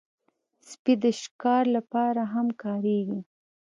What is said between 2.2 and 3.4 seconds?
هم کارېږي.